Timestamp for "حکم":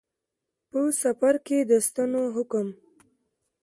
2.35-2.67